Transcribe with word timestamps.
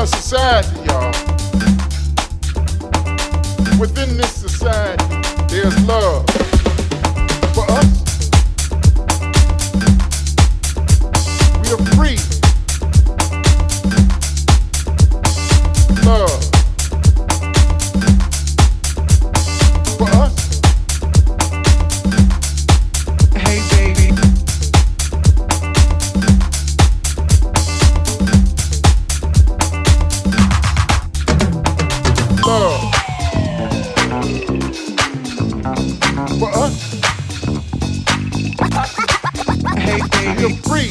are 0.00 0.06
society, 0.06 0.80
y'all. 0.86 1.10
Within 3.78 4.16
this 4.16 4.32
society, 4.32 5.04
there's 5.48 5.86
love. 5.86 6.29
Hey 39.78 40.00
baby, 40.10 40.56
free. 40.66 40.90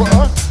What? 0.00 0.49